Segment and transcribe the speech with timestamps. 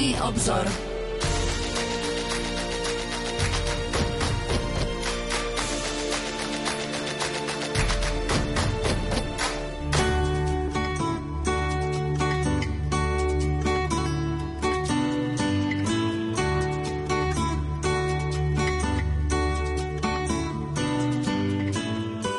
[0.00, 0.64] Duchovný obzor.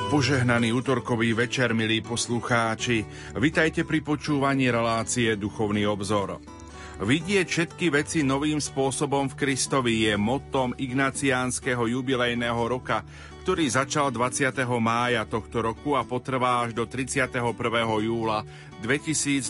[0.10, 3.06] Požehnaný útorkový večer, milí poslucháči.
[3.38, 6.42] Vitajte pri počúvaní relácie Duchovný obzor.
[7.02, 13.02] Vidieť všetky veci novým spôsobom v Kristovi je motom ignaciánskeho jubilejného roka,
[13.42, 14.54] ktorý začal 20.
[14.78, 17.42] mája tohto roku a potrvá až do 31.
[18.06, 18.46] júla
[18.86, 19.50] 2022.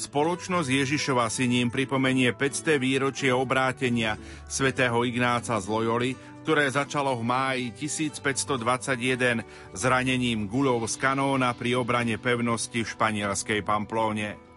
[0.00, 2.80] Spoločnosť Ježišova si ním pripomenie 500.
[2.80, 4.16] výročie obrátenia
[4.48, 6.16] svätého Ignáca z Loyoli,
[6.48, 9.44] ktoré začalo v máji 1521
[9.76, 14.51] zranením guľov z kanóna pri obrane pevnosti v španielskej Pamplóne.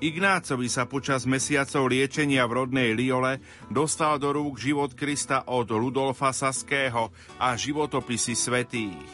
[0.00, 3.36] Ignácovi sa počas mesiacov liečenia v rodnej Liole
[3.68, 9.08] dostal do rúk život Krista od Ludolfa Saského a životopisy svetých.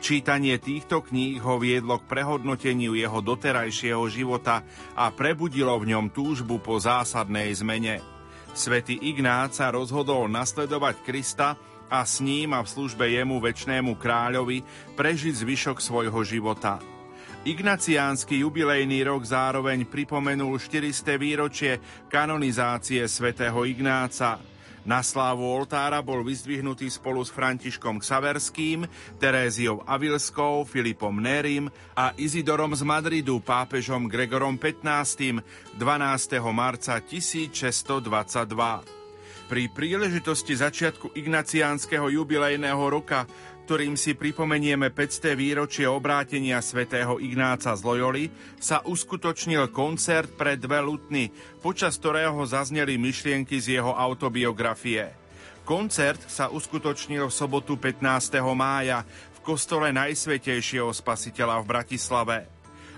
[0.00, 4.64] Čítanie týchto kníh ho viedlo k prehodnoteniu jeho doterajšieho života
[4.96, 8.00] a prebudilo v ňom túžbu po zásadnej zmene.
[8.56, 11.60] Svetý Ignác sa rozhodol nasledovať Krista
[11.92, 14.64] a s ním a v službe jemu väčšnému kráľovi
[14.96, 16.80] prežiť zvyšok svojho života.
[17.40, 21.16] Ignaciánsky jubilejný rok zároveň pripomenul 400.
[21.16, 21.80] výročie
[22.12, 24.36] kanonizácie svätého Ignáca.
[24.84, 28.84] Na slávu oltára bol vyzdvihnutý spolu s Františkom Xaverským,
[29.16, 35.40] Teréziou Avilskou, Filipom Nérim a Izidorom z Madridu pápežom Gregorom XV.
[35.80, 36.44] 12.
[36.52, 39.00] marca 1622
[39.50, 43.26] pri príležitosti začiatku ignaciánskeho jubilejného roka,
[43.70, 45.38] ktorým si pripomenieme 500.
[45.38, 48.26] výročie obrátenia svätého Ignáca z Loyoli,
[48.58, 51.30] sa uskutočnil koncert pre dve lutny,
[51.62, 55.14] počas ktorého zazneli myšlienky z jeho autobiografie.
[55.62, 58.42] Koncert sa uskutočnil v sobotu 15.
[58.58, 62.50] mája v kostole Najsvetejšieho spasiteľa v Bratislave.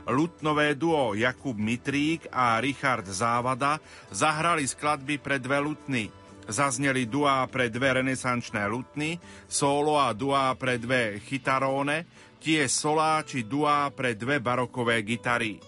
[0.09, 3.77] Lutnové duo Jakub Mitrík a Richard Závada
[4.09, 6.09] zahrali skladby pre dve lutny–
[6.43, 9.17] Zazneli duá pre dve renesančné lutny,
[9.47, 12.07] solo a duá pre dve chitaróne,
[12.43, 15.63] tie solá či duá pre dve barokové gitary.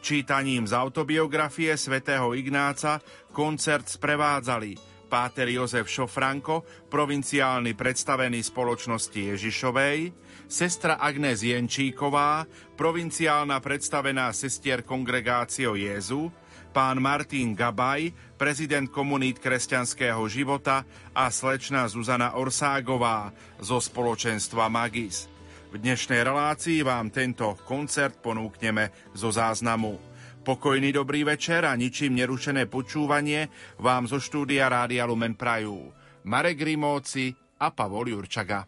[0.00, 3.00] Čítaním z autobiografie svätého Ignáca
[3.32, 10.14] koncert sprevádzali páter Jozef Šofranko, provinciálny predstavený spoločnosti Ježišovej,
[10.46, 12.46] sestra Agnes Jenčíková,
[12.78, 16.30] provinciálna predstavená sestier kongregácio Jezu,
[16.70, 25.26] pán Martin Gabaj, prezident komunít kresťanského života a slečna Zuzana Orságová zo spoločenstva Magis.
[25.70, 29.98] V dnešnej relácii vám tento koncert ponúkneme zo záznamu.
[30.40, 35.92] Pokojný dobrý večer a ničím nerušené počúvanie vám zo štúdia Rádia Lumen Prajú.
[36.26, 38.66] Marek Rimóci a Pavol Jurčaga.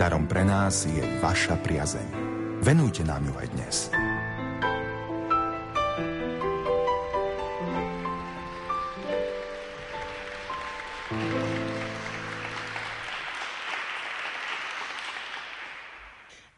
[0.00, 2.08] Darom pre nás je vaša priazeň.
[2.64, 3.76] Venujte nám ju aj dnes.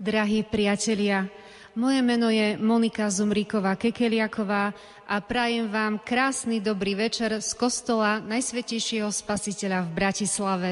[0.02, 1.30] Drahí priatelia,
[1.78, 4.74] moje meno je Monika Zumríková Kekeliaková
[5.06, 10.70] a prajem vám krásny dobrý večer z kostola Najsvetejšieho Spasiteľa v Bratislave.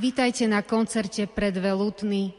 [0.00, 2.32] Vítajte na koncerte pred dve lutny.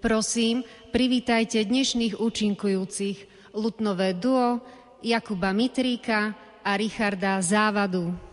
[0.00, 0.64] Prosím,
[0.96, 4.64] privítajte dnešných účinkujúcich lutnové duo
[5.04, 6.32] Jakuba Mitríka
[6.64, 8.25] a Richarda Závadu.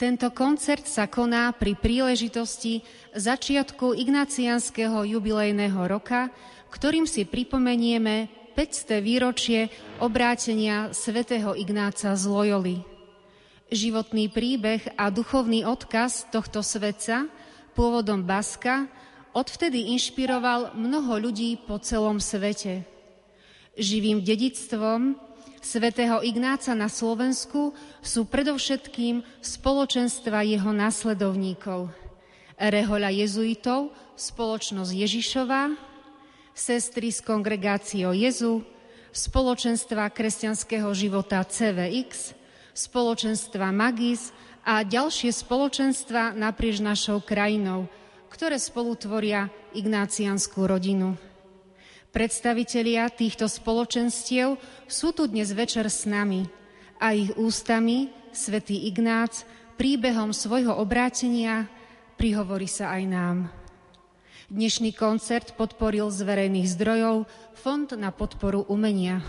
[0.00, 2.80] Tento koncert sa koná pri príležitosti
[3.12, 6.32] začiatku ignacianského jubilejného roka,
[6.72, 8.96] ktorým si pripomenieme 500.
[9.04, 9.68] výročie
[10.00, 12.80] obrátenia svätého Ignáca z Loyoli.
[13.68, 17.28] Životný príbeh a duchovný odkaz tohto svetca,
[17.76, 18.88] pôvodom Baska,
[19.36, 22.88] odvtedy inšpiroval mnoho ľudí po celom svete.
[23.76, 25.28] Živým dedictvom
[25.60, 31.92] svätého Ignáca na Slovensku sú predovšetkým spoločenstva jeho následovníkov.
[32.60, 35.72] Rehoľa jezuitov, spoločnosť Ježišova,
[36.52, 38.60] sestry z kongregácio Jezu,
[39.12, 42.36] spoločenstva kresťanského života CVX,
[42.76, 47.88] spoločenstva Magis a ďalšie spoločenstva naprieč našou krajinou,
[48.28, 51.29] ktoré spolu tvoria ignácianskú rodinu.
[52.10, 54.58] Predstavitelia týchto spoločenstiev
[54.90, 56.42] sú tu dnes večer s nami
[56.98, 59.46] a ich ústami svätý Ignác
[59.78, 61.70] príbehom svojho obrátenia
[62.18, 63.36] prihovorí sa aj nám.
[64.50, 69.22] Dnešný koncert podporil z verejných zdrojov Fond na podporu umenia.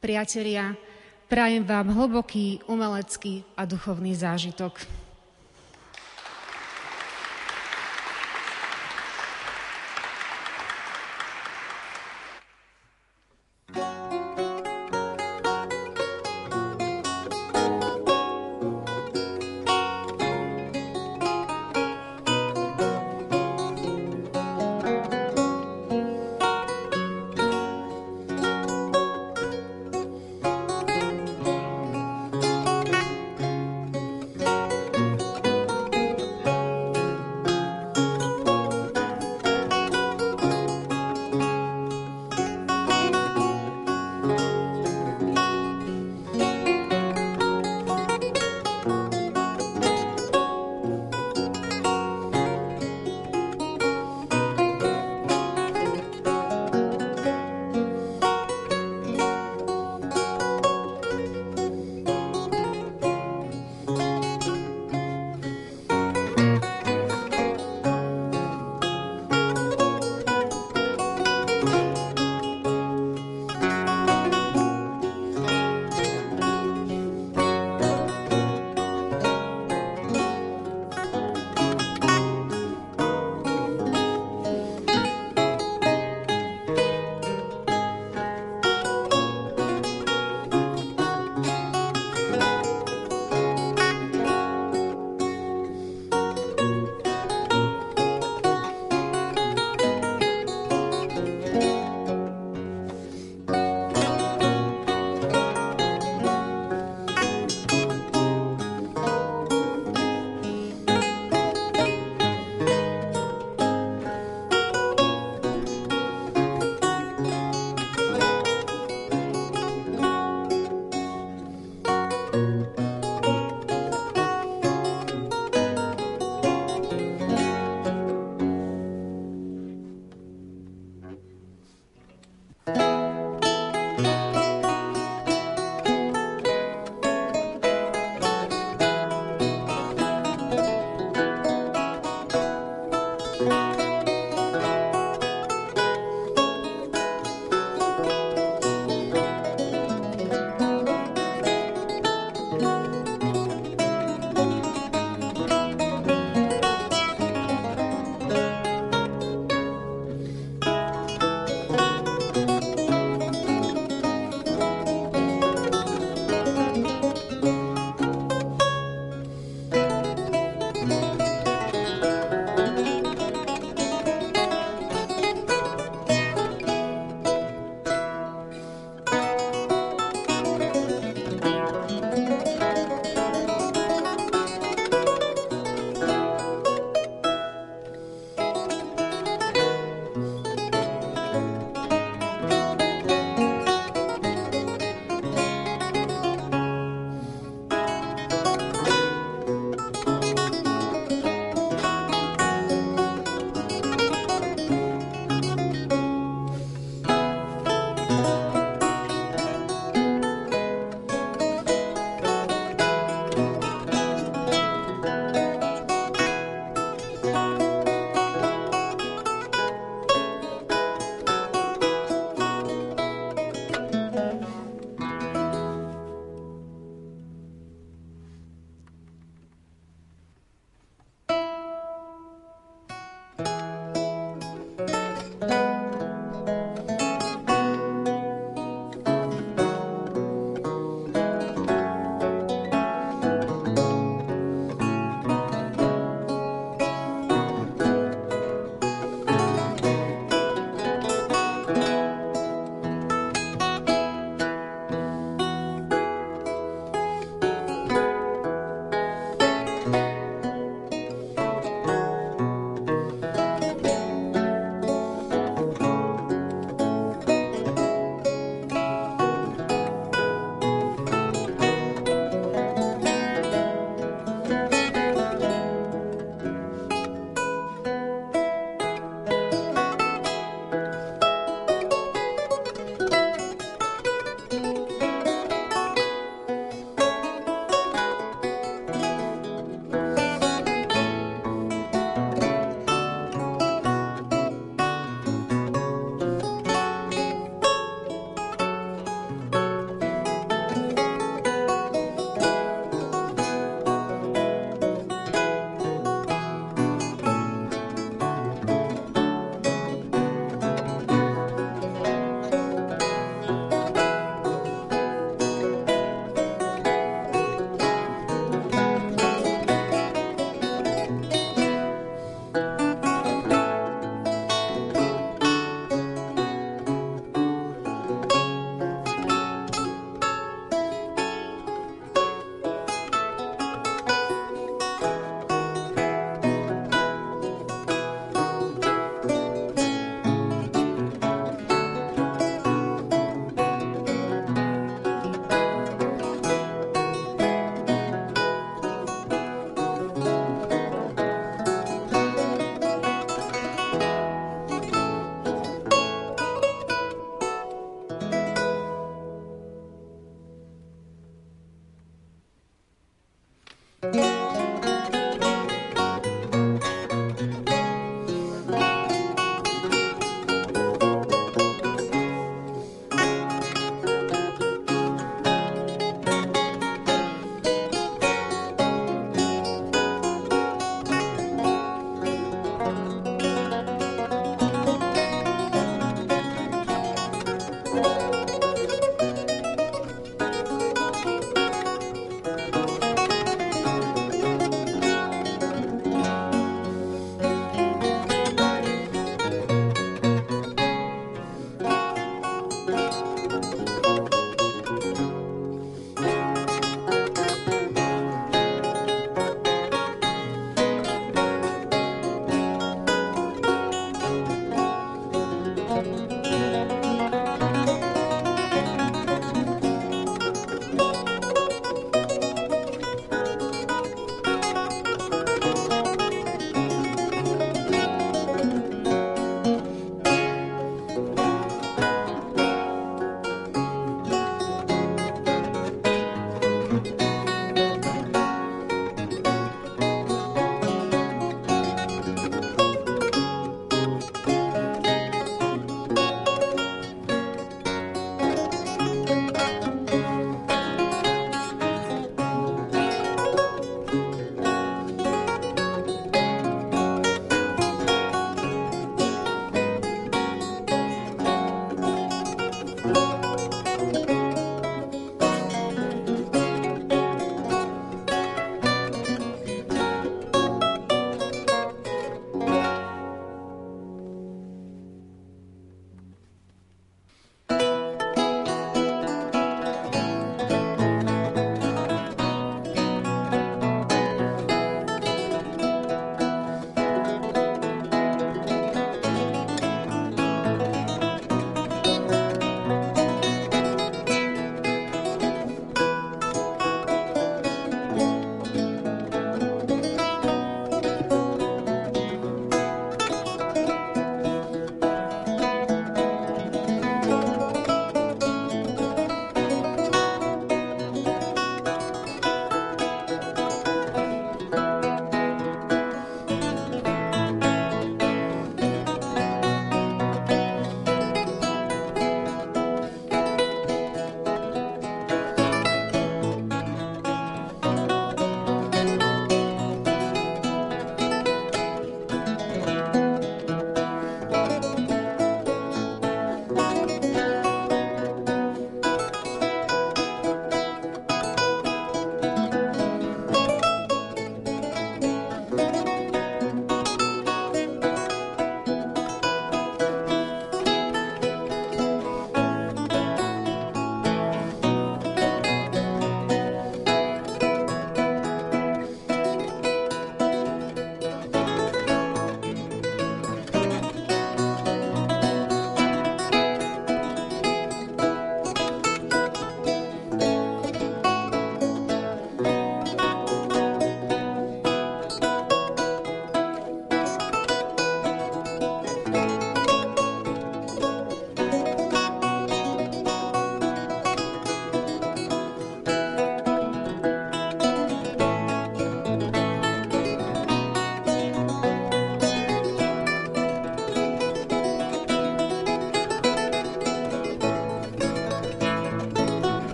[0.00, 0.80] Priatelia,
[1.28, 5.05] prajem vám hlboký umelecký a duchovný zážitok.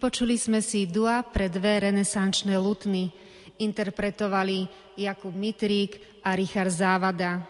[0.00, 3.12] Vypočuli sme si dua pre dve renesančné lutny.
[3.60, 4.64] Interpretovali
[4.96, 7.44] Jakub Mitrík a Richard Závada.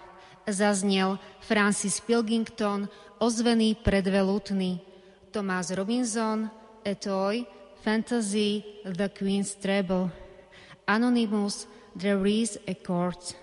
[0.50, 1.14] Zaznel
[1.46, 2.90] Francis Pilkington,
[3.22, 4.82] ozvený pre dve lutny.
[5.30, 6.50] Tomás Robinson,
[6.82, 7.46] Etoy,
[7.86, 10.10] Fantasy, The Queen's Treble.
[10.90, 13.38] Anonymous, is a Court.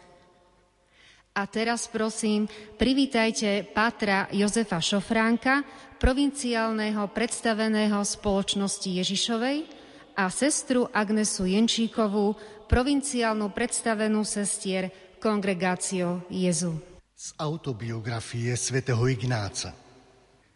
[1.37, 2.49] A teraz prosím,
[2.81, 5.61] privítajte Pátra Jozefa Šofránka,
[6.01, 9.69] provinciálneho predstaveného spoločnosti Ježišovej
[10.17, 12.33] a sestru Agnesu Jenčíkovú,
[12.65, 14.89] provinciálnu predstavenú sestier
[15.21, 16.73] Kongregácio Jezu.
[17.13, 19.77] Z autobiografie svätého Ignáca.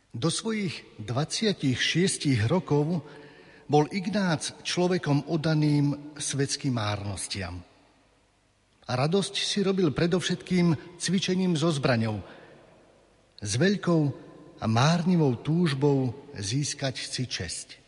[0.10, 1.78] Do svojich 26
[2.50, 3.06] rokov
[3.70, 7.62] bol Ignác človekom odaným svetským márnostiam–
[8.92, 12.20] a radosť si robil predovšetkým cvičením so zbraňou,
[13.40, 14.02] s veľkou
[14.60, 17.80] a márnivou túžbou získať si česť.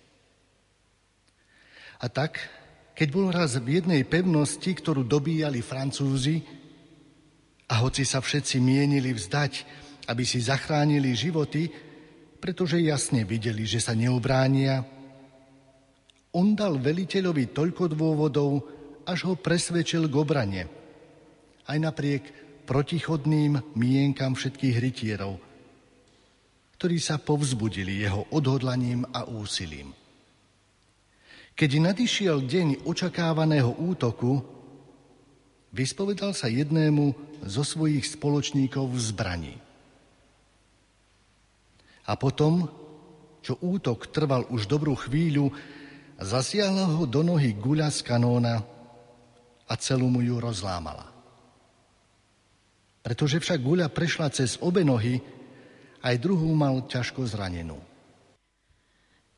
[1.99, 2.39] A tak,
[2.95, 6.39] keď bol raz v jednej pevnosti, ktorú dobíjali Francúzi,
[7.67, 9.53] a hoci sa všetci mienili vzdať,
[10.07, 11.67] aby si zachránili životy,
[12.39, 14.87] pretože jasne videli, že sa neubránia,
[16.31, 18.51] on dal veliteľovi toľko dôvodov,
[19.03, 20.63] až ho presvedčil k obrane–
[21.67, 22.23] aj napriek
[22.63, 25.39] protichodným mienkam všetkých rytierov,
[26.79, 29.95] ktorí sa povzbudili jeho odhodlaním a úsilím.
[31.53, 34.41] Keď nadišiel deň očakávaného útoku,
[35.69, 37.13] vyspovedal sa jednému
[37.45, 39.55] zo svojich spoločníkov v zbraní.
[42.09, 42.67] A potom,
[43.45, 45.53] čo útok trval už dobrú chvíľu,
[46.19, 48.65] zasiahla ho do nohy guľa z kanóna
[49.69, 51.12] a celú mu ju rozlámala.
[53.03, 55.19] Pretože však guľa prešla cez obe nohy,
[56.03, 57.75] aj druhú mal ťažko zranenú.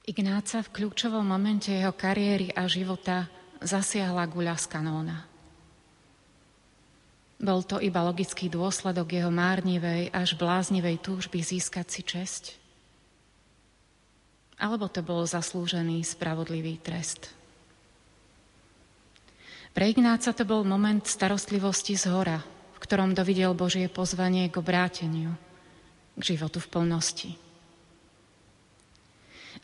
[0.06, 3.26] Ignáca v kľúčovom momente jeho kariéry a života
[3.66, 5.18] zasiahla guľa z kanóna.
[7.42, 12.44] Bol to iba logický dôsledok jeho márnivej až bláznivej túžby získať si česť?
[14.62, 17.34] Alebo to bol zaslúžený spravodlivý trest?
[19.76, 22.40] Pre Ignáca to bol moment starostlivosti z hora,
[22.86, 25.34] ktorom dovidel Božie pozvanie k obráteniu,
[26.14, 27.32] k životu v plnosti.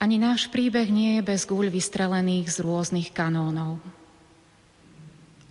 [0.01, 3.77] Ani náš príbeh nie je bez gúľ vystrelených z rôznych kanónov.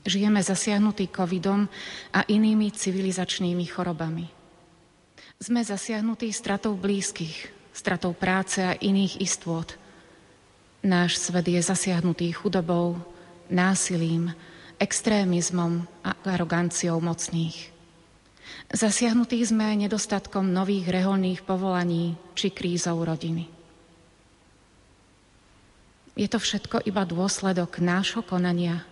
[0.03, 1.71] Žijeme zasiahnutí covidom
[2.11, 4.27] a inými civilizačnými chorobami.
[5.39, 9.71] Sme zasiahnutí stratou blízkych, stratou práce a iných istôt.
[10.83, 12.99] Náš svet je zasiahnutý chudobou,
[13.47, 14.35] násilím,
[14.81, 17.69] extrémizmom a aroganciou mocných.
[18.73, 23.47] Zasiahnutí sme nedostatkom nových reholných povolaní či krízou rodiny.
[26.17, 28.83] Je to všetko iba dôsledok nášho konania.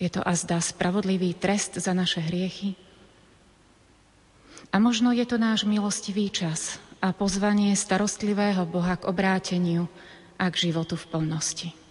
[0.00, 2.74] Je to azda spravodlivý trest za naše hriechy.
[4.74, 9.86] A možno je to náš milostivý čas a pozvanie starostlivého Boha k obráteniu
[10.34, 11.83] a k životu v plnosti.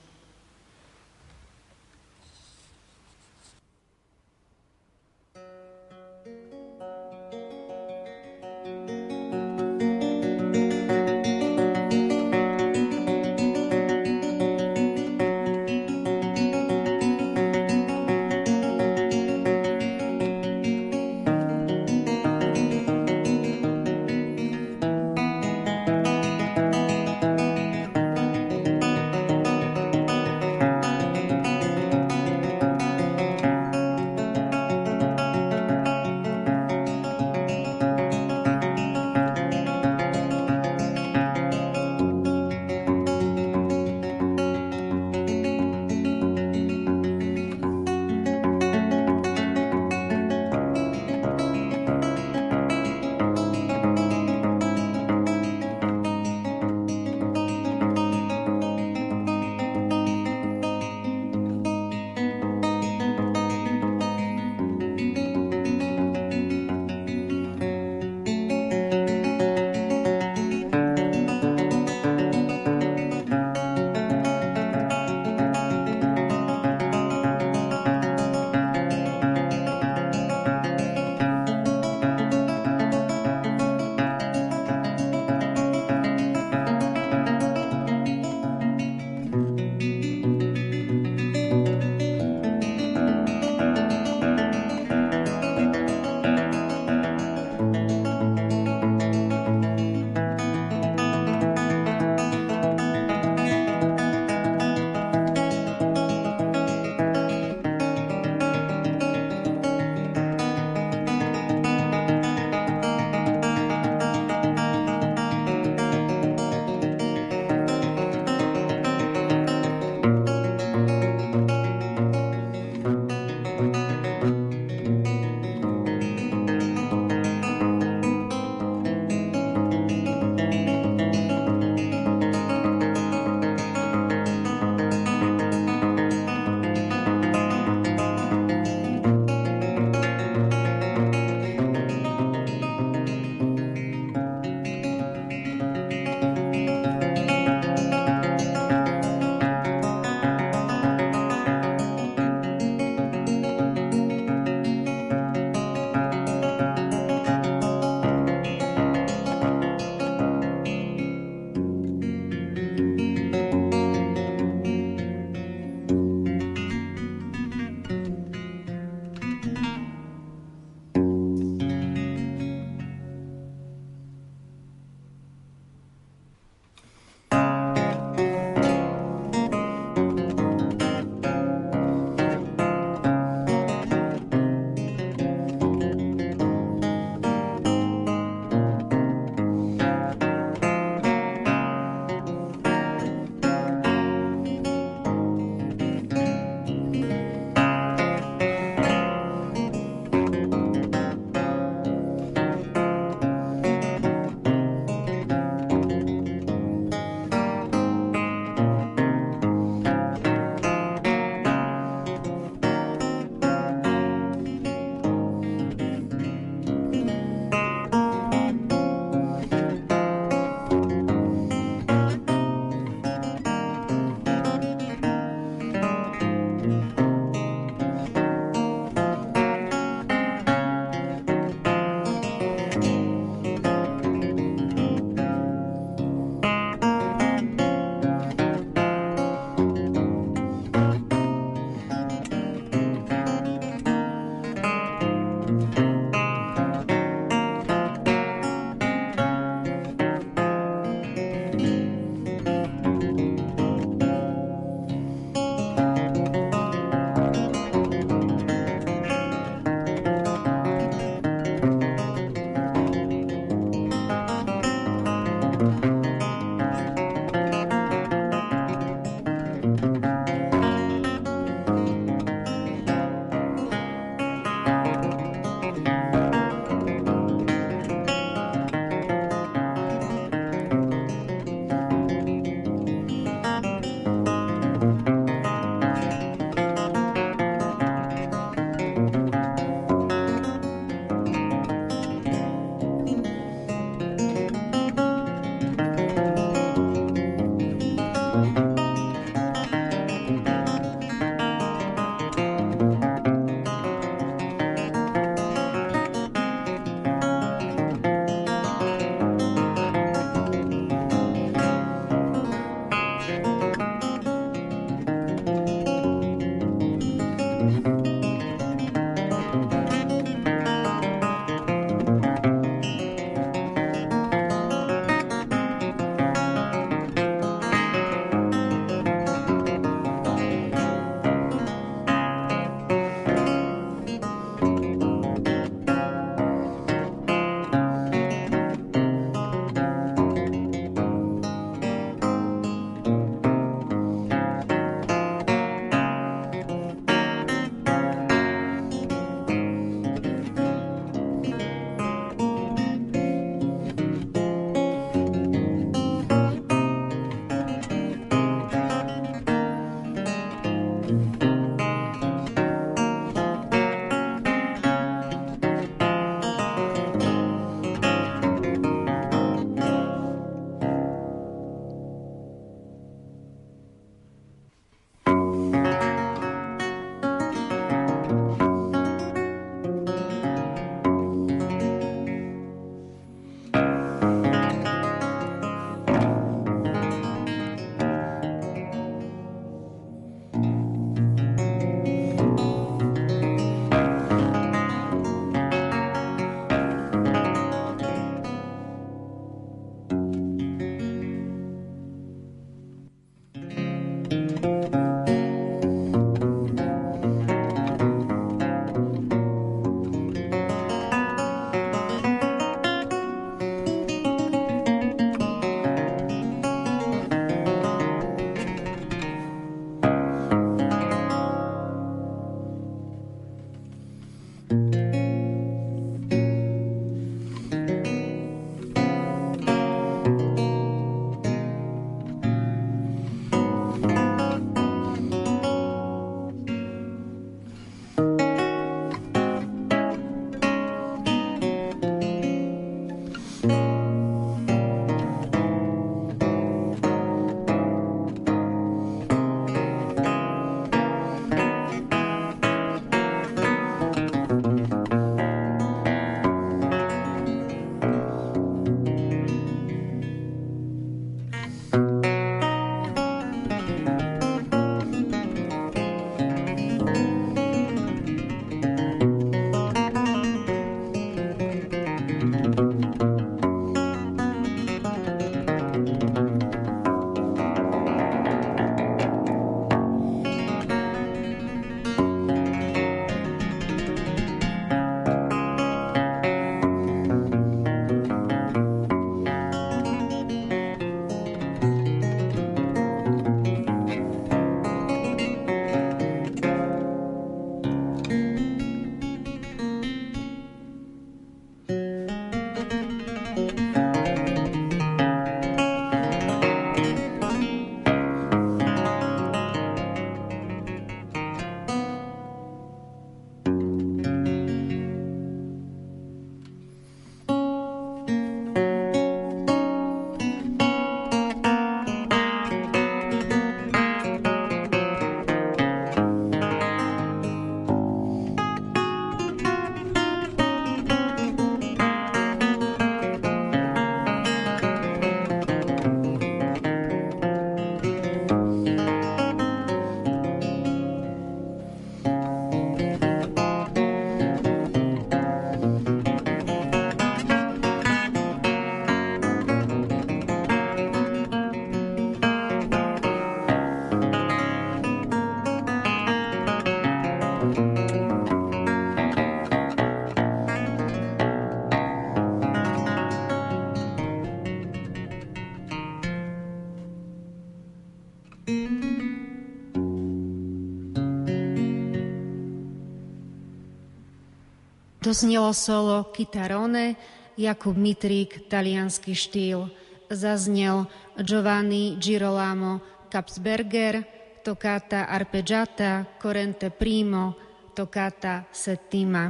[575.34, 577.18] Doznelo solo Kitarone,
[577.58, 579.90] Jakub Mitrík, talianský štýl.
[580.30, 581.10] Zaznel
[581.42, 583.02] Giovanni Girolamo
[583.34, 584.22] Kapsberger,
[584.62, 587.58] Toccata Arpeggiata, Corrente Primo,
[587.98, 589.50] Toccata Settima.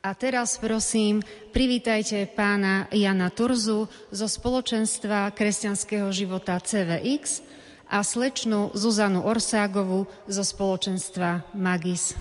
[0.00, 1.20] A teraz prosím,
[1.52, 7.44] privítajte pána Jana Turzu zo spoločenstva kresťanského života CVX
[7.84, 12.16] a slečnú Zuzanu Orságovu zo spoločenstva Magis.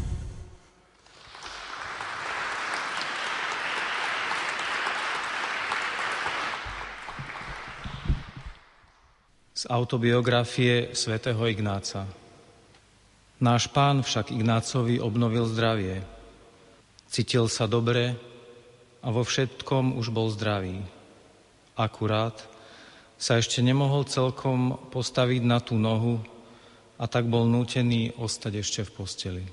[9.62, 12.10] Z autobiografie svätého Ignáca.
[13.46, 16.02] Náš pán však Ignácovi obnovil zdravie.
[17.06, 18.18] Cítil sa dobre
[19.06, 20.82] a vo všetkom už bol zdravý.
[21.78, 22.42] Akurát
[23.22, 26.18] sa ešte nemohol celkom postaviť na tú nohu
[26.98, 29.46] a tak bol nútený ostať ešte v posteli.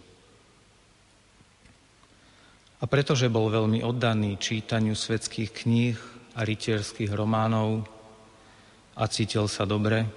[2.80, 6.00] A pretože bol veľmi oddaný čítaniu svetských kníh
[6.32, 7.97] a rytierských románov,
[8.98, 10.10] a cítil sa dobre,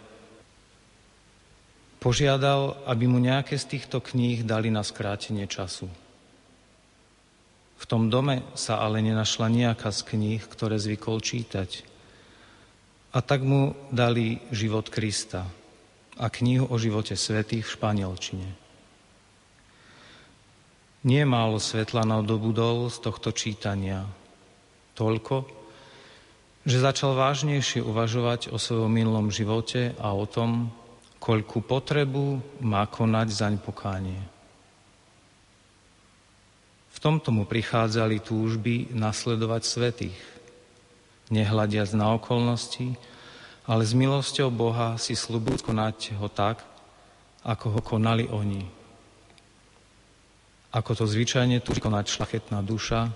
[2.02, 5.86] požiadal, aby mu nejaké z týchto kníh dali na skrátenie času.
[7.78, 11.86] V tom dome sa ale nenašla nejaká z kníh, ktoré zvykol čítať.
[13.13, 15.46] A tak mu dali život Krista
[16.17, 18.50] a knihu o živote svetých v španielčine.
[21.02, 24.06] Nie málo svetla nadobudol z tohto čítania.
[24.94, 25.61] Toľko,
[26.62, 30.69] že začal vážnejšie uvažovať o svojom minulom živote a o tom,
[31.17, 34.21] koľku potrebu má konať zaň pokánie.
[36.91, 40.19] V tomto mu prichádzali túžby nasledovať svetých,
[41.34, 42.93] nehľadiac na okolnosti,
[43.65, 46.62] ale s milosťou Boha si slúbujú konať ho tak,
[47.41, 48.65] ako ho konali oni.
[50.71, 53.10] Ako to zvyčajne tu konať šlachetná duša,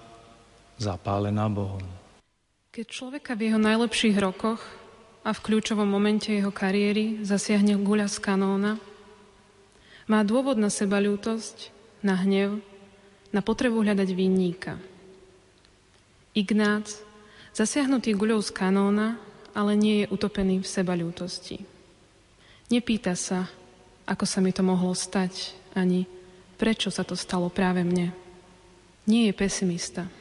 [0.81, 2.05] zapálená Bohom.
[2.76, 4.60] Keď človeka v jeho najlepších rokoch
[5.24, 8.76] a v kľúčovom momente jeho kariéry zasiahne guľa z kanóna,
[10.12, 11.72] má dôvod na seba ľútosť,
[12.04, 12.60] na hnev,
[13.32, 14.76] na potrebu hľadať vinníka.
[16.36, 17.00] Ignác,
[17.56, 19.24] zasiahnutý guľou z kanóna,
[19.56, 21.64] ale nie je utopený v seba ľútosti.
[22.68, 23.48] Nepýta sa,
[24.04, 26.12] ako sa mi to mohlo stať, ani
[26.60, 28.12] prečo sa to stalo práve mne.
[29.08, 30.12] Nie je pesimista.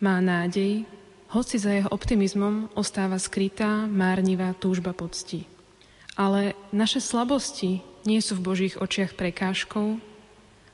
[0.00, 0.88] Má nádej,
[1.28, 5.44] hoci za jeho optimizmom ostáva skrytá, márnivá túžba pocti.
[6.16, 10.00] Ale naše slabosti nie sú v Božích očiach prekážkou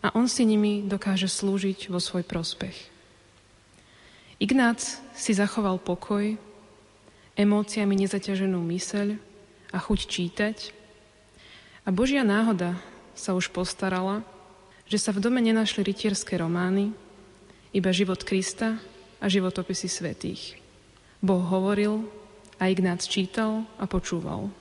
[0.01, 2.77] a on si nimi dokáže slúžiť vo svoj prospech.
[4.39, 6.39] Ignác si zachoval pokoj,
[7.35, 9.19] emóciami nezaťaženú myseľ
[9.75, 10.57] a chuť čítať
[11.83, 12.79] a Božia náhoda
[13.19, 14.23] sa už postarala,
[14.87, 16.95] že sa v dome nenašli rytierské romány,
[17.75, 18.79] iba život Krista
[19.25, 20.61] a životopisy svetých.
[21.25, 22.05] Boh hovoril
[22.61, 24.53] a Ignác čítal a počúval.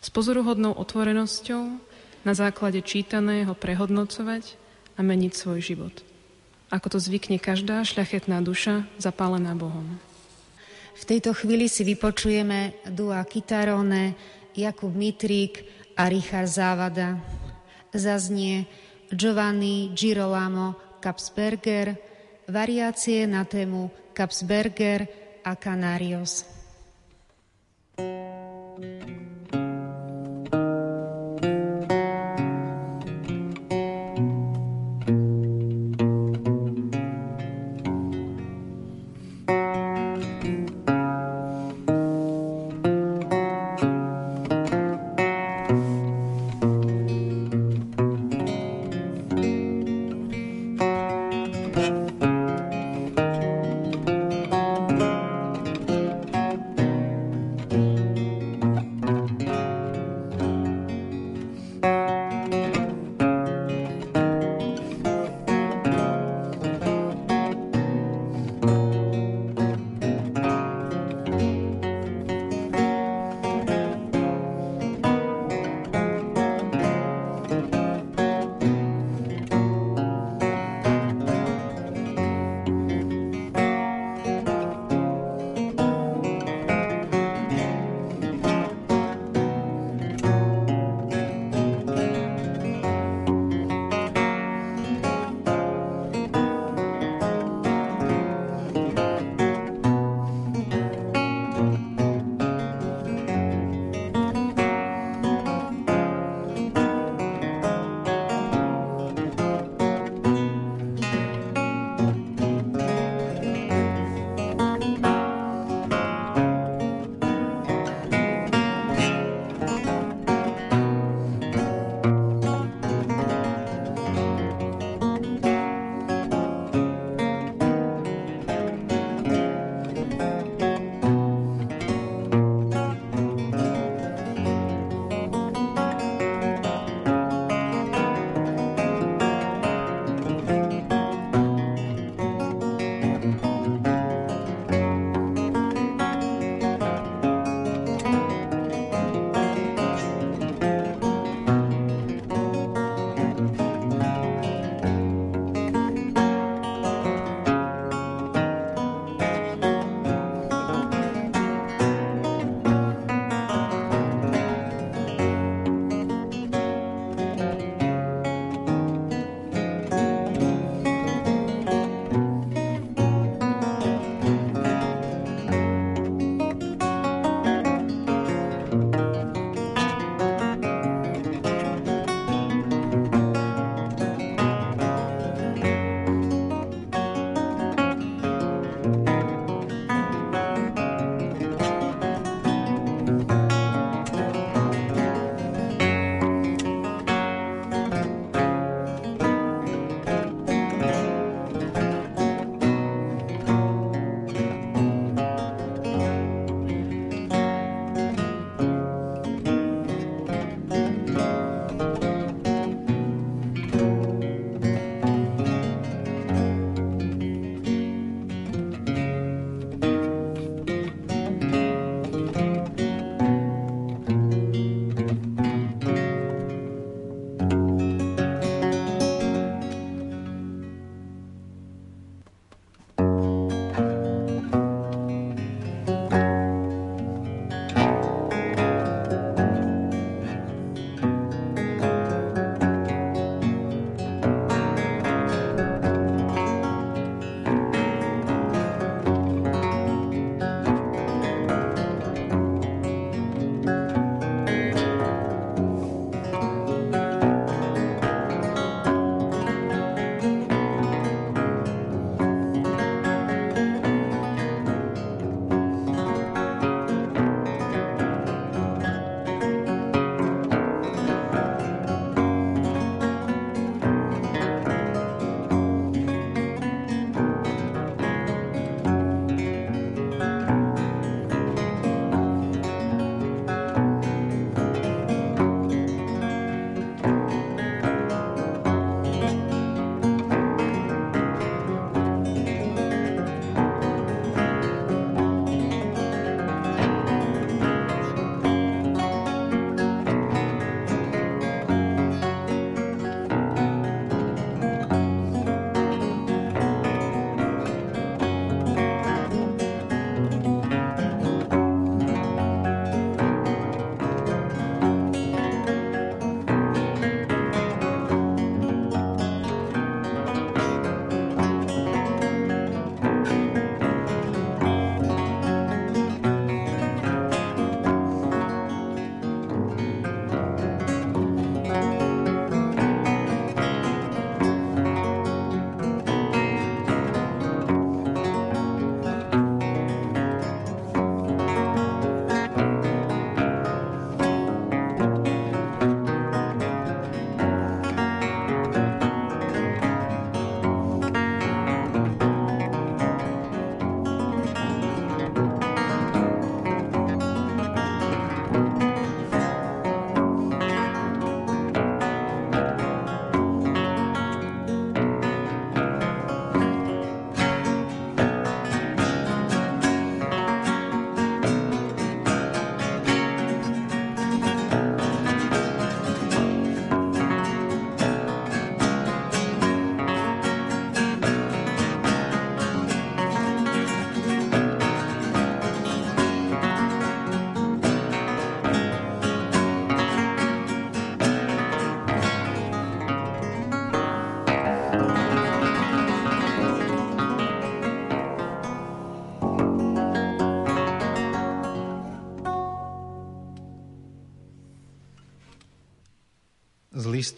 [0.00, 1.62] S pozoruhodnou otvorenosťou
[2.24, 4.56] na základe čítaného prehodnocovať
[4.96, 5.94] a meniť svoj život.
[6.72, 10.00] Ako to zvykne každá šľachetná duša zapálená Bohom.
[10.96, 14.16] V tejto chvíli si vypočujeme Dua Kitarone,
[14.56, 15.62] Jakub Mitrík
[15.94, 17.20] a Richard Závada.
[17.92, 18.64] Zaznie
[19.12, 22.07] Giovanni Girolamo Kapsberger,
[22.48, 25.06] variácie na tému Kapsberger
[25.44, 26.48] a Canarios.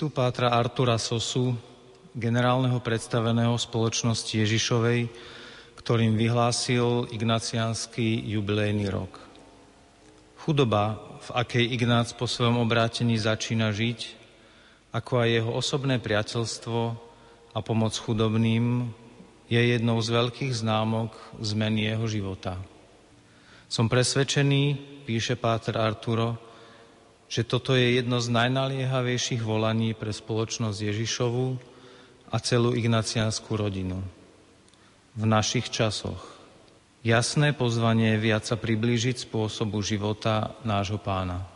[0.00, 1.52] Listu Pátra Artura Sosu,
[2.16, 5.12] generálneho predstaveného spoločnosti Ježišovej,
[5.76, 9.20] ktorým vyhlásil ignaciánsky jubilejný rok.
[10.40, 14.16] Chudoba, v akej Ignác po svojom obrátení začína žiť,
[14.96, 16.80] ako aj jeho osobné priateľstvo
[17.52, 18.88] a pomoc chudobným,
[19.52, 21.12] je jednou z veľkých známok
[21.44, 22.56] zmeny jeho života.
[23.68, 26.40] Som presvedčený, píše Páter Arturo,
[27.30, 31.46] že toto je jedno z najnaliehavejších volaní pre spoločnosť Ježišovu
[32.34, 34.02] a celú ignaciánsku rodinu.
[35.14, 36.26] V našich časoch.
[37.06, 41.46] Jasné pozvanie viac sa priblížiť spôsobu života nášho pána.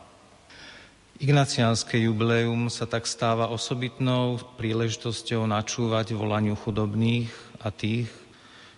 [1.19, 7.31] Ignaciánske jubileum sa tak stáva osobitnou príležitosťou načúvať volaniu chudobných
[7.63, 8.11] a tých,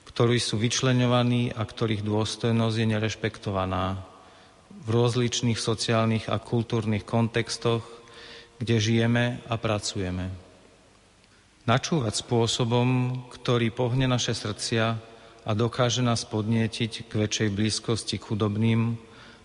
[0.08, 4.15] ktorí sú vyčleňovaní a ktorých dôstojnosť je nerešpektovaná
[4.86, 7.82] v rozličných sociálnych a kultúrnych kontextoch,
[8.62, 10.30] kde žijeme a pracujeme.
[11.66, 14.94] Načúvať spôsobom, ktorý pohne naše srdcia
[15.42, 18.94] a dokáže nás podnietiť k väčšej blízkosti k chudobným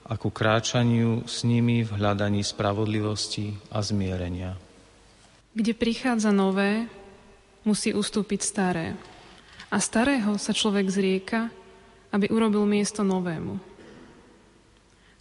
[0.05, 4.53] a ku kráčaniu s nimi v hľadaní spravodlivosti a zmierenia.
[5.57, 6.85] Kde prichádza nové,
[7.65, 8.93] musí ustúpiť staré.
[9.73, 11.49] A starého sa človek zrieka,
[12.13, 13.70] aby urobil miesto novému.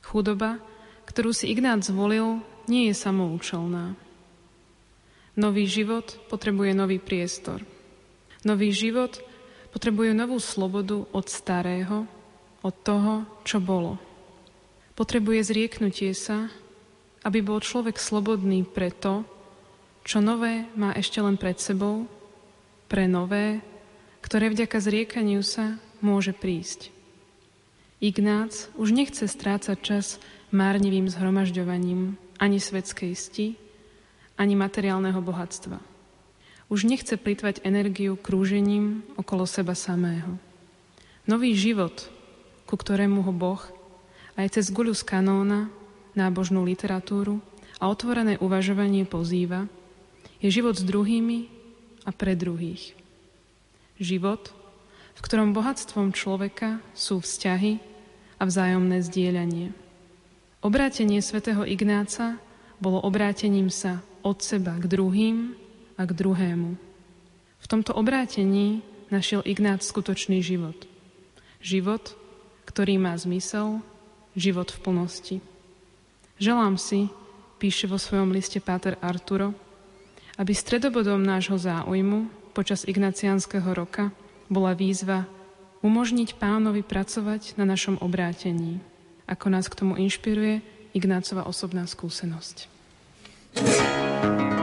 [0.04, 0.58] Chudoba,
[1.06, 3.98] ktorú si Ignác zvolil, nie je samoučelná.
[5.38, 7.62] Nový život potrebuje nový priestor.
[8.42, 9.18] Nový život
[9.70, 12.04] potrebuje novú slobodu od starého,
[12.60, 13.96] od toho, čo bolo.
[14.98, 16.50] Potrebuje zrieknutie sa,
[17.24, 19.24] aby bol človek slobodný pre to,
[20.04, 22.08] čo nové má ešte len pred sebou,
[22.90, 23.60] pre nové,
[24.24, 26.99] ktoré vďaka zriekaniu sa môže prísť.
[28.00, 30.16] Ignác už nechce strácať čas
[30.48, 33.46] márnivým zhromažďovaním ani svetskej sti,
[34.40, 35.76] ani materiálneho bohatstva.
[36.72, 40.40] Už nechce plitvať energiu krúžením okolo seba samého.
[41.28, 42.08] Nový život,
[42.64, 43.60] ku ktorému ho Boh
[44.40, 45.68] aj cez guľu z kanóna,
[46.16, 47.44] nábožnú literatúru
[47.76, 49.68] a otvorené uvažovanie pozýva,
[50.40, 51.52] je život s druhými
[52.08, 52.96] a pre druhých.
[54.00, 54.56] Život,
[55.12, 57.89] v ktorom bohatstvom človeka sú vzťahy,
[58.40, 59.76] a vzájomné zdieľanie.
[60.64, 62.40] Obrátenie svätého Ignáca
[62.80, 65.52] bolo obrátením sa od seba k druhým
[66.00, 66.80] a k druhému.
[67.60, 68.80] V tomto obrátení
[69.12, 70.88] našiel Ignác skutočný život.
[71.60, 72.16] Život,
[72.64, 73.84] ktorý má zmysel,
[74.32, 75.36] život v plnosti.
[76.40, 77.12] Želám si,
[77.60, 79.52] píše vo svojom liste Páter Arturo,
[80.40, 84.08] aby stredobodom nášho záujmu počas ignaciánskeho roka
[84.48, 85.28] bola výzva
[85.80, 88.80] umožniť pánovi pracovať na našom obrátení,
[89.24, 90.60] ako nás k tomu inšpiruje
[90.92, 92.66] Ignácova osobná skúsenosť.
[93.54, 94.59] Vypočuli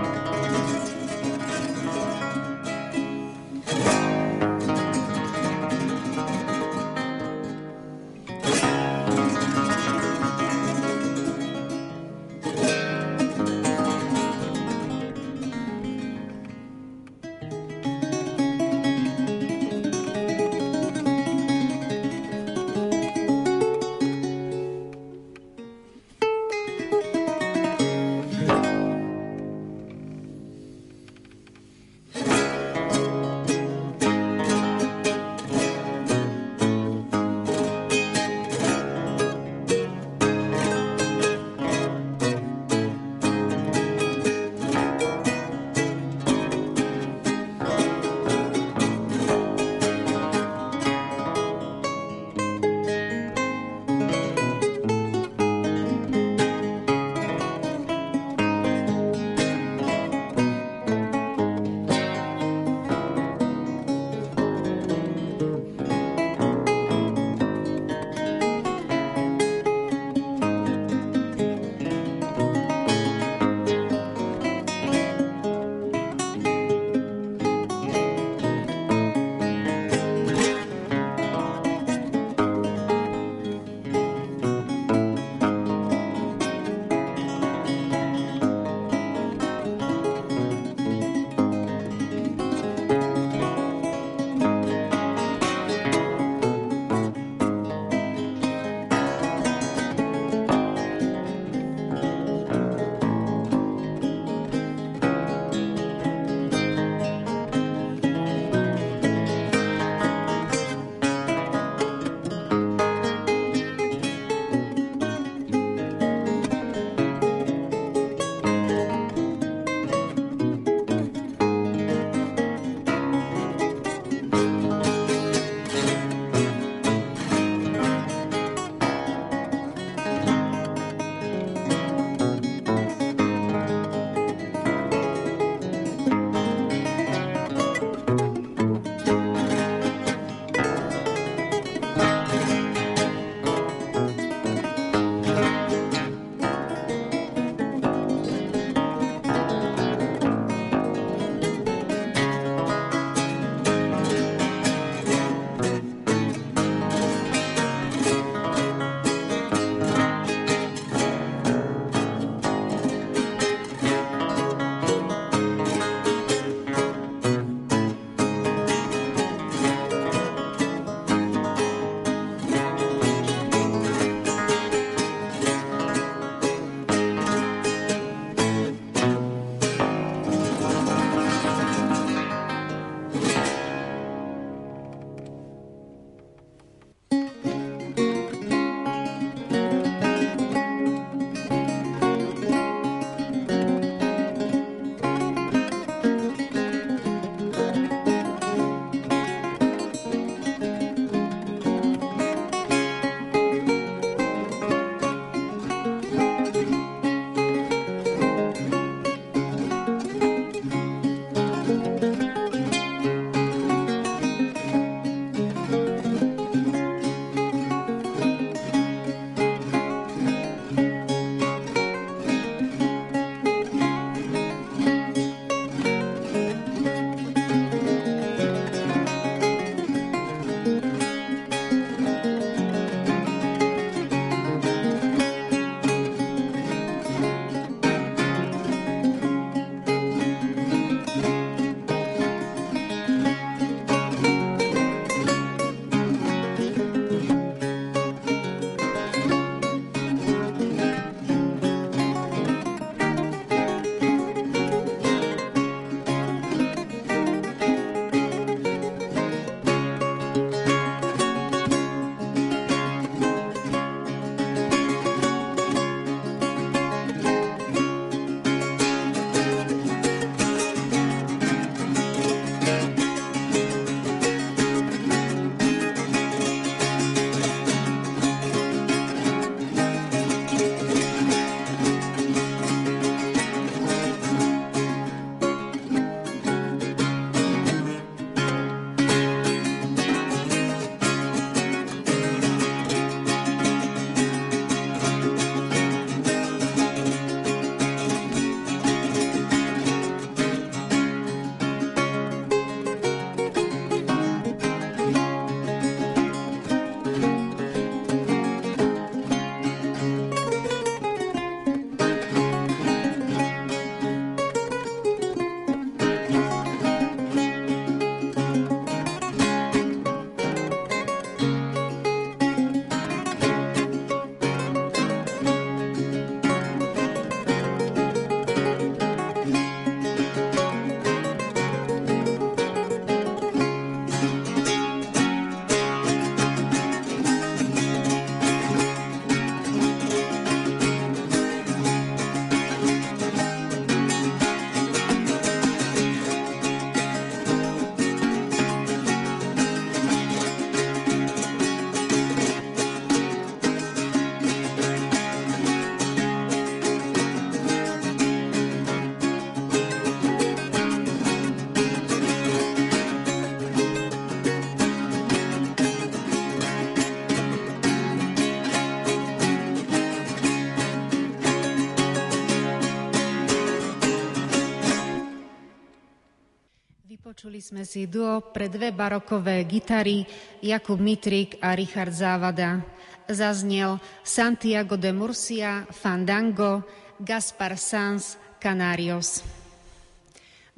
[377.68, 380.24] sme si duo pre dve barokové gitary
[380.64, 382.80] Jakub Mitrik a Richard Závada.
[383.28, 386.88] Zaznel Santiago de Murcia, Fandango,
[387.20, 389.44] Gaspar Sanz, Canarios.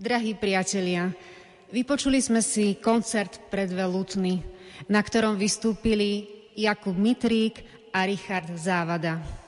[0.01, 1.13] Drahí priatelia,
[1.69, 4.41] vypočuli sme si koncert pre dve lutny,
[4.89, 6.25] na ktorom vystúpili
[6.57, 7.61] Jakub Mitrík
[7.93, 9.38] a Richard Závada.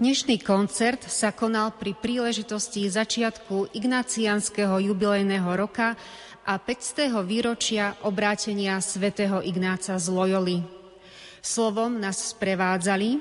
[0.00, 5.92] Dnešný koncert sa konal pri príležitosti začiatku ignacianského jubilejného roka
[6.40, 7.20] a 500.
[7.20, 10.64] výročia obrátenia svätého Ignáca z Loyoli.
[11.44, 13.20] Slovom nás sprevádzali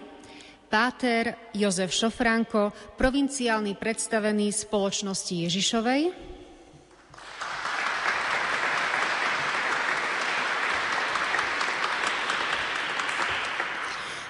[0.71, 6.15] Páter Jozef Šofránko, provinciálny predstavený spoločnosti Ježišovej,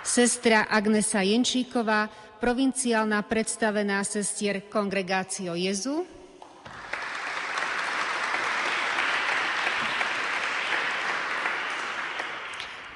[0.01, 2.09] sestra Agnesa Jenčíková,
[2.39, 6.07] provinciálna predstavená sestier Kongregácio Jezu,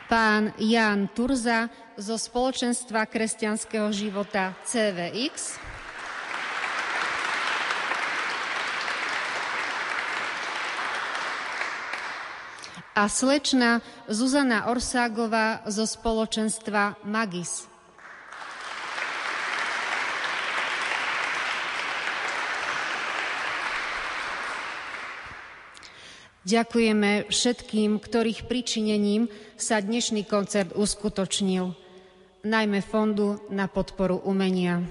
[0.07, 1.67] pán Jan Turza
[1.99, 5.59] zo Spoločenstva kresťanského života CVX,
[12.93, 17.72] a slečna Zuzana Orságová zo spoločenstva Magis.
[26.43, 31.71] Ďakujeme všetkým, ktorých pričinením sa dnešný koncert uskutočnil,
[32.43, 34.83] najmä Fondu na podporu umenia.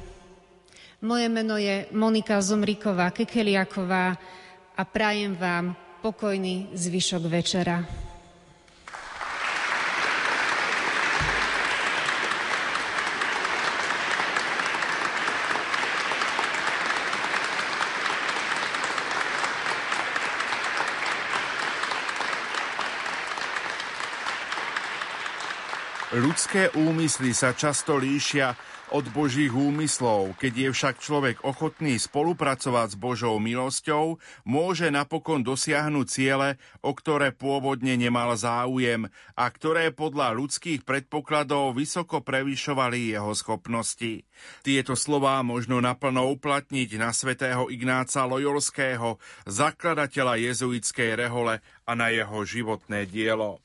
[1.04, 4.16] Moje meno je Monika Zomriková Kekeliaková
[4.72, 7.84] a prajem vám pokojný zvyšok večera.
[26.12, 28.52] Ľudské úmysly sa často líšia
[28.92, 30.36] od Božích úmyslov.
[30.36, 37.32] Keď je však človek ochotný spolupracovať s Božou milosťou, môže napokon dosiahnuť ciele, o ktoré
[37.32, 39.08] pôvodne nemal záujem
[39.40, 44.28] a ktoré podľa ľudských predpokladov vysoko prevyšovali jeho schopnosti.
[44.60, 49.16] Tieto slová možno naplno uplatniť na svätého Ignáca Lojolského,
[49.48, 53.61] zakladateľa jezuitskej rehole a na jeho životné dielo.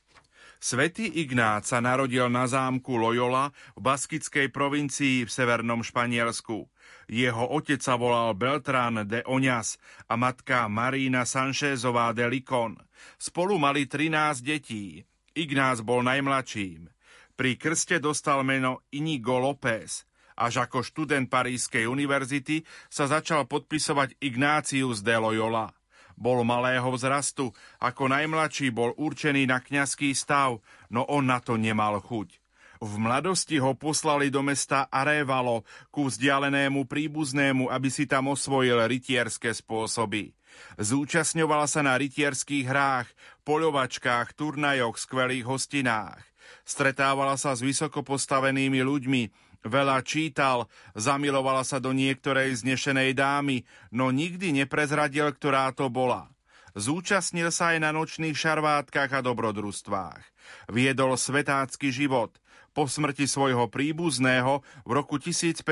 [0.57, 6.65] Svetý Ignác sa narodil na zámku Loyola v baskickej provincii v severnom Španielsku.
[7.07, 9.77] Jeho otec sa volal Beltrán de Oňas
[10.09, 12.73] a matka Marína Sanchezová de Licon.
[13.21, 15.05] Spolu mali 13 detí.
[15.37, 16.89] Ignác bol najmladším.
[17.37, 20.09] Pri krste dostal meno Inigo López.
[20.37, 25.76] Až ako študent Parískej univerzity sa začal podpisovať Ignácius de Loyola.
[26.17, 30.57] Bol malého vzrastu, ako najmladší bol určený na kňazský stav,
[30.89, 32.41] no on na to nemal chuť.
[32.77, 39.49] V mladosti ho poslali do mesta Arévalo ku vzdialenému príbuznému, aby si tam osvojil rytierské
[39.49, 40.33] spôsoby.
[40.77, 43.09] Zúčastňoval sa na rytierských hrách,
[43.45, 46.21] poľovačkách, turnajoch, skvelých hostinách.
[46.65, 49.21] Stretávala sa s vysoko postavenými ľuďmi,
[49.67, 56.31] Veľa čítal, zamilovala sa do niektorej znešenej dámy, no nikdy neprezradil, ktorá to bola.
[56.77, 60.23] Zúčastnil sa aj na nočných šarvátkach a dobrodružstvách.
[60.71, 62.39] Viedol svetácky život.
[62.71, 65.65] Po smrti svojho príbuzného v roku 1517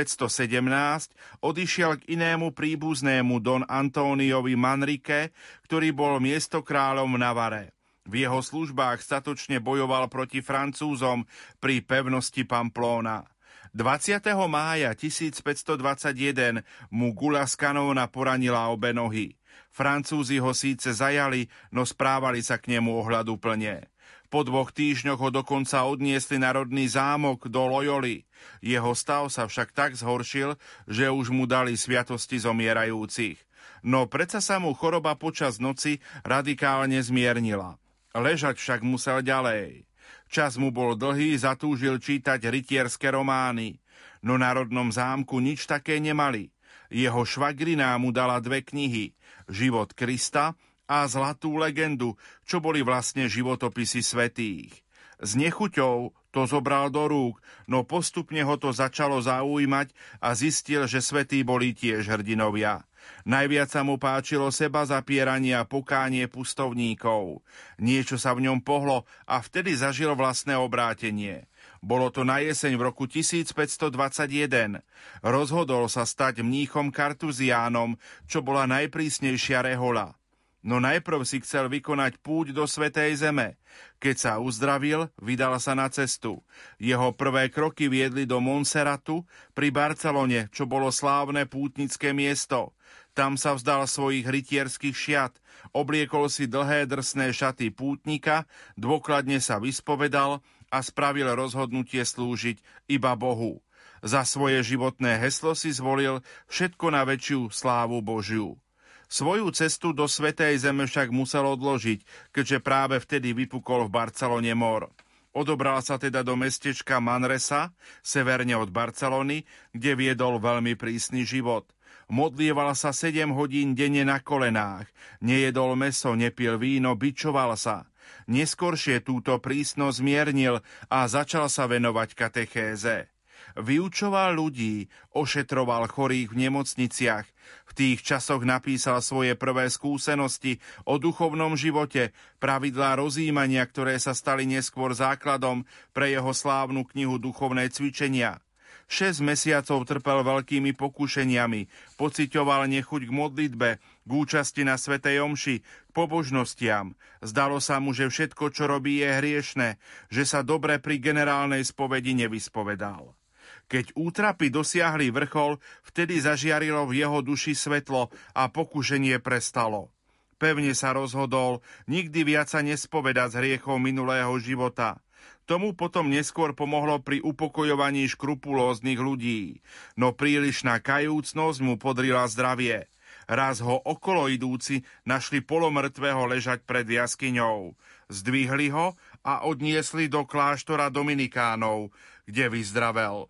[1.45, 5.29] odišiel k inému príbuznému Don Antóniovi Manrike,
[5.69, 7.63] ktorý bol miestokráľom v Navare.
[8.09, 11.29] V jeho službách statočne bojoval proti Francúzom
[11.61, 13.34] pri pevnosti Pamplóna.
[13.75, 14.23] 20.
[14.47, 19.35] mája 1521 mu Gula z kanóna poranila obe nohy.
[19.67, 23.91] Francúzi ho síce zajali, no správali sa k nemu ohľadu plne.
[24.31, 28.23] Po dvoch týždňoch ho dokonca odniesli na rodný zámok do Loyoli.
[28.63, 30.55] Jeho stav sa však tak zhoršil,
[30.87, 33.35] že už mu dali sviatosti zomierajúcich.
[33.83, 37.75] No predsa sa mu choroba počas noci radikálne zmiernila.
[38.15, 39.83] Ležať však musel ďalej.
[40.29, 43.77] Čas mu bol dlhý, zatúžil čítať rytierské romány.
[44.25, 46.49] No na rodnom zámku nič také nemali.
[46.89, 49.13] Jeho švagrina mu dala dve knihy.
[49.49, 54.85] Život Krista a Zlatú legendu, čo boli vlastne životopisy svetých.
[55.21, 57.39] S nechuťou to zobral do rúk,
[57.71, 62.83] no postupne ho to začalo zaujímať a zistil, že svetí boli tiež hrdinovia.
[63.25, 67.41] Najviac sa mu páčilo seba zapieranie a pokánie pustovníkov.
[67.81, 71.49] Niečo sa v ňom pohlo a vtedy zažil vlastné obrátenie.
[71.81, 74.81] Bolo to na jeseň v roku 1521.
[75.25, 80.17] Rozhodol sa stať mníchom kartuziánom, čo bola najprísnejšia rehola.
[80.65, 83.61] No najprv si chcel vykonať púť do Svetej Zeme.
[84.01, 86.41] Keď sa uzdravil, vydal sa na cestu.
[86.81, 92.73] Jeho prvé kroky viedli do Monseratu pri Barcelone, čo bolo slávne pútnické miesto.
[93.15, 95.39] Tam sa vzdal svojich rytierských šiat,
[95.71, 98.43] obliekol si dlhé drsné šaty pútnika,
[98.75, 102.59] dôkladne sa vyspovedal a spravil rozhodnutie slúžiť
[102.91, 103.63] iba Bohu.
[104.03, 106.19] Za svoje životné heslo si zvolil
[106.51, 108.59] všetko na väčšiu slávu Božiu.
[109.07, 112.03] Svoju cestu do Svetej Zeme však musel odložiť,
[112.35, 114.91] keďže práve vtedy vypukol v Barcelone mor.
[115.31, 117.71] Odobral sa teda do mestečka Manresa,
[118.03, 121.74] severne od Barcelony, kde viedol veľmi prísny život.
[122.05, 124.85] Modlieval sa 7 hodín denne na kolenách,
[125.25, 127.89] nejedol meso, nepil víno, bičoval sa.
[128.29, 133.09] Neskoršie túto prísnosť zmiernil a začal sa venovať katechéze.
[133.55, 137.25] Vyučoval ľudí, ošetroval chorých v nemocniciach.
[137.65, 142.11] V tých časoch napísal svoje prvé skúsenosti o duchovnom živote,
[142.43, 145.63] pravidlá rozímania, ktoré sa stali neskôr základom
[145.95, 148.44] pre jeho slávnu knihu Duchovné cvičenia.
[148.85, 151.67] 6 mesiacov trpel veľkými pokušeniami,
[151.97, 156.93] pocitoval nechuť k modlitbe, k účasti na Svetej Omši, k pobožnostiam.
[157.25, 159.81] Zdalo sa mu, že všetko, čo robí, je hriešne,
[160.13, 163.17] že sa dobre pri generálnej spovedi nevyspovedal.
[163.65, 169.89] Keď útrapy dosiahli vrchol, vtedy zažiarilo v jeho duši svetlo a pokušenie prestalo.
[170.37, 175.01] Pevne sa rozhodol nikdy viac sa nespovedať z hriechov minulého života.
[175.45, 179.61] Tomu potom neskôr pomohlo pri upokojovaní škrupulóznych ľudí,
[179.93, 182.89] no prílišná kajúcnosť mu podrila zdravie.
[183.29, 187.77] Raz ho okolo idúci našli polomrtvého ležať pred jaskyňou.
[188.09, 191.93] Zdvihli ho a odniesli do kláštora Dominikánov,
[192.25, 193.29] kde vyzdravel.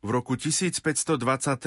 [0.00, 1.20] V roku 1523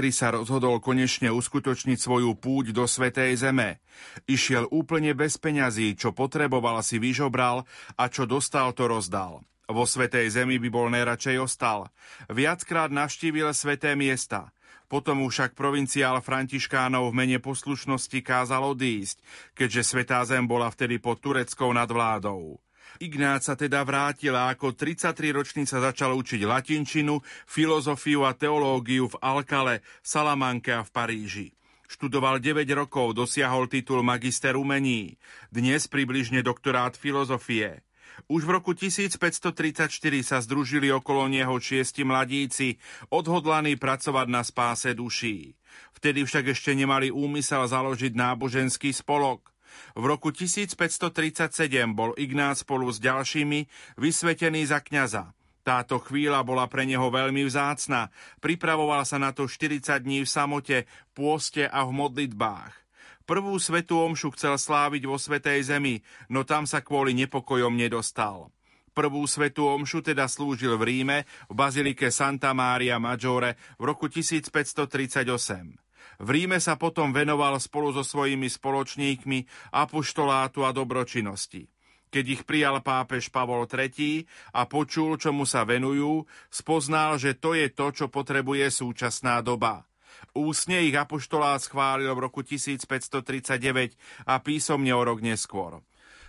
[0.10, 3.78] sa rozhodol konečne uskutočniť svoju púť do Svetej Zeme.
[4.26, 9.46] Išiel úplne bez peňazí, čo potreboval si vyžobral a čo dostal to rozdal.
[9.70, 11.94] Vo Svetej Zemi by bol najradšej ostal.
[12.26, 14.50] Viackrát navštívil sveté miesta.
[14.90, 19.22] Potom už však provinciál Františkánov v mene poslušnosti kázal odísť,
[19.54, 22.58] keďže Svetá Zem bola vtedy pod tureckou nadvládou.
[23.04, 29.20] Ignác sa teda vrátil a ako 33-ročný sa začal učiť latinčinu, filozofiu a teológiu v
[29.20, 31.48] Alkale, Salamanke a v Paríži.
[31.92, 35.20] Študoval 9 rokov, dosiahol titul magister umení,
[35.52, 37.84] dnes približne doktorát filozofie.
[38.32, 39.92] Už v roku 1534
[40.24, 42.80] sa združili okolo neho šiesti mladíci,
[43.12, 45.60] odhodlaní pracovať na spáse duší.
[45.92, 49.53] Vtedy však ešte nemali úmysel založiť náboženský spolok.
[49.94, 51.54] V roku 1537
[51.94, 53.66] bol Ignác spolu s ďalšími
[53.98, 55.34] vysvetený za kňaza.
[55.64, 58.12] Táto chvíľa bola pre neho veľmi vzácna.
[58.44, 60.78] Pripravoval sa na to 40 dní v samote,
[61.16, 62.84] pôste a v modlitbách.
[63.24, 68.52] Prvú svetú omšu chcel sláviť vo Svetej Zemi, no tam sa kvôli nepokojom nedostal.
[68.92, 71.18] Prvú svetú omšu teda slúžil v Ríme
[71.48, 75.80] v bazilike Santa Maria Maggiore v roku 1538.
[76.22, 81.68] V Ríme sa potom venoval spolu so svojimi spoločníkmi apoštolátu a dobročinnosti.
[82.14, 84.22] Keď ich prijal pápež Pavol III
[84.54, 89.90] a počul, čomu sa venujú, spoznal, že to je to, čo potrebuje súčasná doba.
[90.38, 93.98] Úsne ich apoštolát schválil v roku 1539
[94.30, 95.82] a písomne o rok neskôr.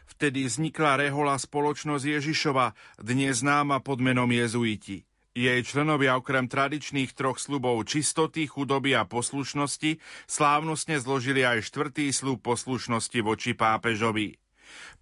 [0.05, 5.05] Vtedy vznikla rehola spoločnosť Ježišova, dnes známa pod menom jezuiti.
[5.35, 9.99] Jej členovia okrem tradičných troch slubov čistoty, chudoby a poslušnosti
[10.31, 14.39] slávnostne zložili aj štvrtý slub poslušnosti voči pápežovi.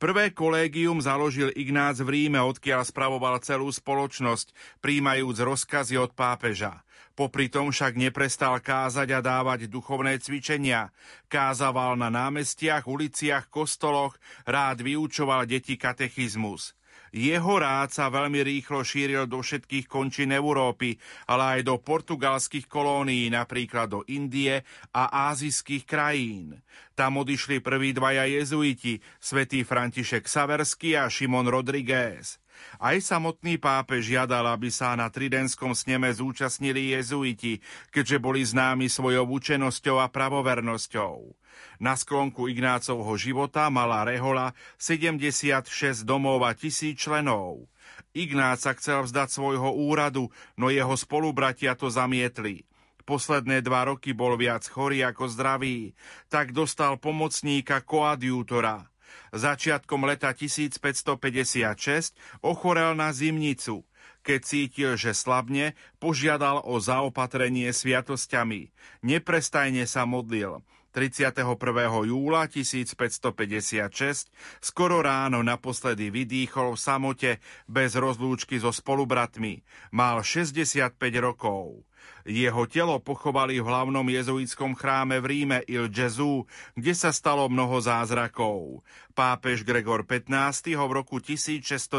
[0.00, 6.80] Prvé kolégium založil Ignác v Ríme, odkiaľ spravoval celú spoločnosť, príjmajúc rozkazy od pápeža.
[7.12, 10.96] Popri tom však neprestal kázať a dávať duchovné cvičenia.
[11.28, 14.16] Kázaval na námestiach, uliciach, kostoloch,
[14.48, 16.72] rád vyučoval deti katechizmus.
[17.12, 20.96] Jeho rád sa veľmi rýchlo šíril do všetkých končín Európy,
[21.30, 24.64] ale aj do portugalských kolónií, napríklad do Indie
[24.96, 26.58] a ázijských krajín.
[26.98, 32.41] Tam odišli prví dvaja jezuiti, svätý František Saverský a Šimon Rodriguez.
[32.78, 37.62] Aj samotný pápež žiadal, aby sa na Tridenskom sneme zúčastnili jezuiti,
[37.94, 41.38] keďže boli známi svojou učenosťou a pravovernosťou.
[41.82, 47.66] Na sklonku Ignácovho života mala Rehola 76 domov a tisíc členov.
[48.12, 50.28] Ignác sa chcel vzdať svojho úradu,
[50.60, 52.68] no jeho spolubratia to zamietli.
[53.02, 55.96] Posledné dva roky bol viac chorý ako zdravý,
[56.30, 58.91] tak dostal pomocníka koadjútora.
[59.32, 62.12] Začiatkom leta 1556
[62.44, 63.84] ochorel na zimnicu.
[64.22, 68.70] Keď cítil, že slabne, požiadal o zaopatrenie sviatosťami.
[69.02, 70.62] Neprestajne sa modlil.
[70.92, 71.56] 31.
[72.04, 74.28] júla 1556
[74.60, 77.30] skoro ráno naposledy vydýchol v samote
[77.64, 79.64] bez rozlúčky so spolubratmi.
[79.90, 81.80] Mal 65 rokov.
[82.22, 86.46] Jeho telo pochovali v hlavnom jezuitskom chráme v Ríme Il Gesù,
[86.78, 88.86] kde sa stalo mnoho zázrakov.
[89.12, 90.78] Pápež Gregor XV.
[90.78, 91.98] ho v roku 1622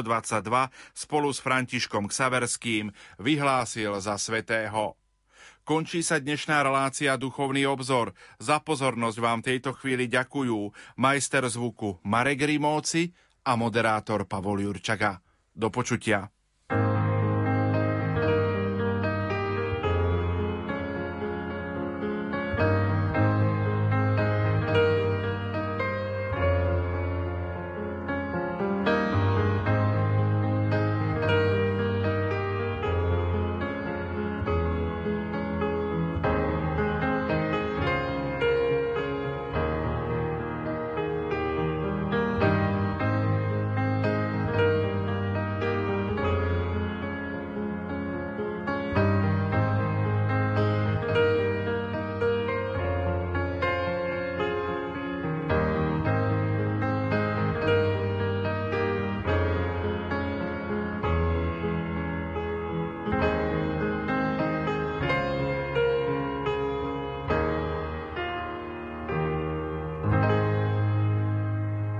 [0.95, 4.95] spolu s Františkom Ksaverským vyhlásil za svetého.
[5.63, 8.11] Končí sa dnešná relácia Duchovný obzor.
[8.35, 13.15] Za pozornosť vám tejto chvíli ďakujú majster zvuku Marek Rimóci
[13.47, 15.23] a moderátor Pavol Jurčaga.
[15.55, 16.27] Do počutia.